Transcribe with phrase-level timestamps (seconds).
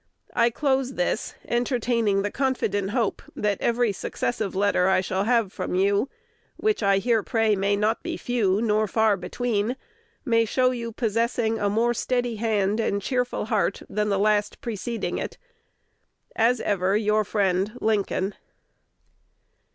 [0.33, 5.75] I close this, entertaining the confident hope that every successive letter I shall have from
[5.75, 6.09] you
[6.57, 9.75] (which I here pray may not be few, nor far between)
[10.25, 15.19] may show you possessing a more steady hand and cheerful heart than the last preceding
[15.19, 15.37] it.
[16.35, 18.33] As ever, your friend, Lincoln.